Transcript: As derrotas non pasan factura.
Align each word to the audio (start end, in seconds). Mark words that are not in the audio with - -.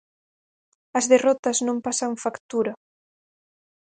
As 0.99 1.05
derrotas 1.13 1.57
non 1.67 1.77
pasan 1.85 2.13
factura. 2.23 2.73